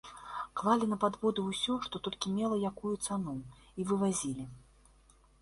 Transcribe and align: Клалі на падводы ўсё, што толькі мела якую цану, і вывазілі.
Клалі 0.59 0.85
на 0.93 0.97
падводы 1.03 1.43
ўсё, 1.49 1.75
што 1.87 2.01
толькі 2.07 2.33
мела 2.39 2.57
якую 2.71 2.93
цану, 3.09 3.35
і 3.79 3.87
вывазілі. 3.93 4.49